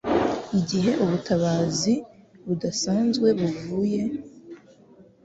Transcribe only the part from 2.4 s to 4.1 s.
Budasanzwe Buvuye